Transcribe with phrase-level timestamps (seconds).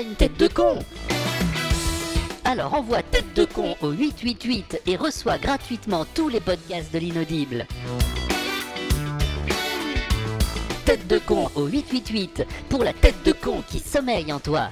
[0.00, 0.78] une tête de con
[2.44, 7.66] Alors envoie tête de con au 888 et reçois gratuitement tous les podcasts de l'inaudible.
[10.84, 14.68] Tête de con au 888 pour la tête de con qui sommeille en toi.